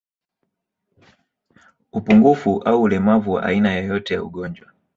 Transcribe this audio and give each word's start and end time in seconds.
Upungufu 1.93 2.61
au 2.65 2.81
ulemavu 2.81 3.31
wa 3.31 3.43
aina 3.43 3.73
yoyote 3.73 4.13
ya 4.13 4.23
ugonjwa 4.23 4.67